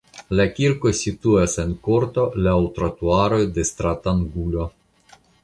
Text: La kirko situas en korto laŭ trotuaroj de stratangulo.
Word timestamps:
La 0.37 0.45
kirko 0.59 0.93
situas 0.99 1.53
en 1.63 1.75
korto 1.89 2.23
laŭ 2.47 2.57
trotuaroj 2.79 3.41
de 3.59 3.67
stratangulo. 3.73 4.67